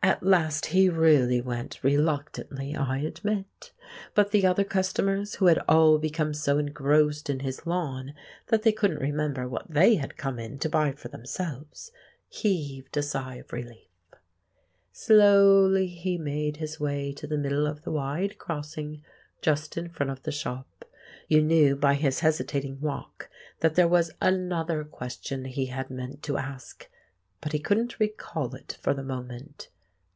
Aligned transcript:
At 0.00 0.22
last 0.22 0.66
he 0.66 0.88
really 0.88 1.40
went, 1.42 1.80
reluctantly, 1.82 2.74
I 2.74 2.98
admit; 3.00 3.72
but 4.14 4.30
the 4.30 4.46
other 4.46 4.64
customers—who 4.64 5.44
had 5.46 5.58
all 5.68 5.98
become 5.98 6.32
so 6.32 6.56
engrossed 6.56 7.28
in 7.28 7.40
his 7.40 7.66
lawn 7.66 8.14
that 8.46 8.62
they 8.62 8.72
couldn't 8.72 9.00
remember 9.02 9.46
what 9.46 9.70
they 9.70 9.96
had 9.96 10.16
come 10.16 10.38
in 10.38 10.58
to 10.60 10.70
buy 10.70 10.92
for 10.92 11.08
themselves—heaved 11.08 12.96
a 12.96 13.02
sigh 13.02 13.34
of 13.34 13.52
relief. 13.52 13.88
Slowly 14.94 15.88
he 15.88 16.16
made 16.16 16.56
his 16.56 16.80
way 16.80 17.12
to 17.12 17.26
the 17.26 17.36
middle 17.36 17.66
of 17.66 17.82
the 17.82 17.90
wide 17.92 18.38
crossing 18.38 19.02
just 19.42 19.76
in 19.76 19.90
front 19.90 20.08
of 20.12 20.22
the 20.22 20.32
shop. 20.32 20.86
You 21.26 21.42
knew 21.42 21.76
by 21.76 21.94
his 21.96 22.20
hesitating 22.20 22.80
walk 22.80 23.28
that 23.60 23.74
there 23.74 23.88
was 23.88 24.12
another 24.22 24.84
question 24.84 25.44
he 25.44 25.66
had 25.66 25.90
meant 25.90 26.22
to 26.22 26.38
ask, 26.38 26.88
but 27.42 27.52
he 27.52 27.58
couldn't 27.58 28.00
recall 28.00 28.54
it 28.54 28.78
for 28.80 28.94
the 28.94 29.02
moment. 29.02 29.68